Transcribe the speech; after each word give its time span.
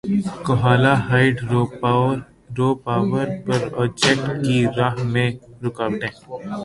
Kohala 0.45 0.93
hydro 1.07 1.61
power 1.75 3.25
project 3.45 4.25
کی 4.43 4.57
راہ 4.77 4.95
میں 5.11 5.29
رکاوٹیں 5.63 6.13